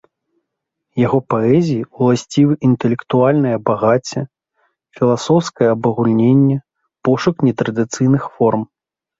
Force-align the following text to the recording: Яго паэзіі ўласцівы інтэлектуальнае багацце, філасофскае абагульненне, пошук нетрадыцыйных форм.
Яго 1.05 1.17
паэзіі 1.33 1.83
ўласцівы 2.05 2.53
інтэлектуальнае 2.69 3.53
багацце, 3.69 4.19
філасофскае 5.01 5.69
абагульненне, 5.75 6.57
пошук 7.11 7.35
нетрадыцыйных 7.51 8.23
форм. 8.37 8.61